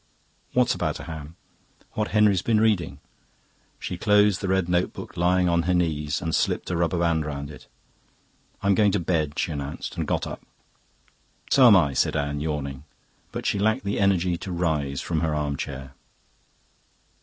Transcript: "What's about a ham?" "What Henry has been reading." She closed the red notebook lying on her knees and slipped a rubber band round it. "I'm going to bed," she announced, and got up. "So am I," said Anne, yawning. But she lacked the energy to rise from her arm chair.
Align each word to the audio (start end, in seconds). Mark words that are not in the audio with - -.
"What's 0.53 0.73
about 0.73 0.99
a 0.99 1.03
ham?" 1.03 1.35
"What 1.91 2.07
Henry 2.07 2.31
has 2.33 2.41
been 2.41 2.59
reading." 2.59 2.97
She 3.77 3.99
closed 3.99 4.41
the 4.41 4.47
red 4.47 4.67
notebook 4.67 5.15
lying 5.15 5.47
on 5.47 5.61
her 5.69 5.75
knees 5.75 6.23
and 6.23 6.33
slipped 6.33 6.71
a 6.71 6.75
rubber 6.75 6.97
band 6.97 7.23
round 7.23 7.51
it. 7.51 7.67
"I'm 8.63 8.73
going 8.73 8.91
to 8.93 8.99
bed," 8.99 9.37
she 9.37 9.51
announced, 9.51 9.95
and 9.97 10.07
got 10.07 10.25
up. 10.25 10.41
"So 11.51 11.67
am 11.67 11.75
I," 11.75 11.93
said 11.93 12.15
Anne, 12.15 12.39
yawning. 12.39 12.83
But 13.31 13.45
she 13.45 13.59
lacked 13.59 13.83
the 13.83 13.99
energy 13.99 14.37
to 14.39 14.51
rise 14.51 15.01
from 15.01 15.19
her 15.21 15.35
arm 15.35 15.55
chair. 15.55 15.93